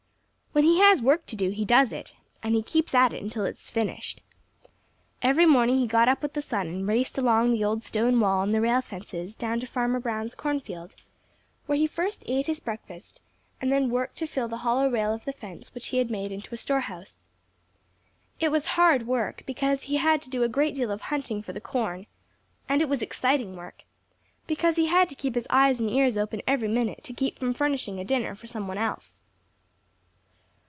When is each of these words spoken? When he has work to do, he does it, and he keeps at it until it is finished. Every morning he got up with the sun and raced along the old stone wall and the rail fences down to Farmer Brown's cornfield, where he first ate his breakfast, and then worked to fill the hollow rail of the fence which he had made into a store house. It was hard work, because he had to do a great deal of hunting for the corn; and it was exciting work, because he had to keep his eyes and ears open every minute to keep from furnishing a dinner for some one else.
When 0.53 0.65
he 0.65 0.79
has 0.79 1.01
work 1.01 1.25
to 1.27 1.37
do, 1.37 1.49
he 1.51 1.63
does 1.63 1.93
it, 1.93 2.13
and 2.43 2.53
he 2.55 2.61
keeps 2.61 2.93
at 2.93 3.13
it 3.13 3.23
until 3.23 3.45
it 3.45 3.51
is 3.51 3.69
finished. 3.69 4.19
Every 5.21 5.45
morning 5.45 5.77
he 5.77 5.87
got 5.87 6.09
up 6.09 6.21
with 6.21 6.33
the 6.33 6.41
sun 6.41 6.67
and 6.67 6.85
raced 6.85 7.17
along 7.17 7.53
the 7.53 7.63
old 7.63 7.81
stone 7.81 8.19
wall 8.19 8.41
and 8.41 8.53
the 8.53 8.59
rail 8.59 8.81
fences 8.81 9.33
down 9.33 9.61
to 9.61 9.65
Farmer 9.65 9.97
Brown's 10.01 10.35
cornfield, 10.35 10.93
where 11.67 11.77
he 11.77 11.87
first 11.87 12.21
ate 12.25 12.47
his 12.47 12.59
breakfast, 12.59 13.21
and 13.61 13.71
then 13.71 13.89
worked 13.89 14.17
to 14.17 14.27
fill 14.27 14.49
the 14.49 14.57
hollow 14.57 14.89
rail 14.89 15.13
of 15.13 15.23
the 15.23 15.31
fence 15.31 15.73
which 15.73 15.87
he 15.87 15.99
had 15.99 16.11
made 16.11 16.33
into 16.33 16.53
a 16.53 16.57
store 16.57 16.81
house. 16.81 17.19
It 18.41 18.51
was 18.51 18.65
hard 18.65 19.07
work, 19.07 19.43
because 19.45 19.83
he 19.83 19.95
had 19.95 20.21
to 20.23 20.29
do 20.29 20.43
a 20.43 20.49
great 20.49 20.75
deal 20.75 20.91
of 20.91 21.03
hunting 21.03 21.41
for 21.41 21.53
the 21.53 21.61
corn; 21.61 22.07
and 22.67 22.81
it 22.81 22.89
was 22.89 23.01
exciting 23.01 23.55
work, 23.55 23.85
because 24.47 24.75
he 24.75 24.87
had 24.87 25.07
to 25.07 25.15
keep 25.15 25.35
his 25.35 25.47
eyes 25.49 25.79
and 25.79 25.89
ears 25.89 26.17
open 26.17 26.41
every 26.45 26.67
minute 26.67 27.05
to 27.05 27.13
keep 27.13 27.39
from 27.39 27.53
furnishing 27.53 28.01
a 28.01 28.03
dinner 28.03 28.35
for 28.35 28.47
some 28.47 28.67
one 28.67 28.77
else. 28.77 29.23